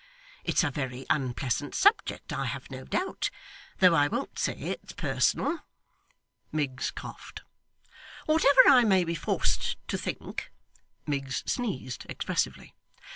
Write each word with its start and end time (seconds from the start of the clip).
It's 0.43 0.63
a 0.63 0.71
very 0.71 1.05
unpleasant 1.11 1.75
subject, 1.75 2.33
I 2.33 2.45
have 2.45 2.71
no 2.71 2.85
doubt, 2.85 3.29
though 3.77 3.93
I 3.93 4.07
won't 4.07 4.39
say 4.39 4.57
it's 4.57 4.93
personal' 4.93 5.59
Miggs 6.51 6.89
coughed 6.89 7.43
'whatever 8.25 8.61
I 8.67 8.83
may 8.83 9.03
be 9.03 9.13
forced 9.13 9.77
to 9.89 9.99
think' 9.99 10.51
Miggs 11.05 11.43
sneezed 11.45 12.07
expressively. 12.09 12.73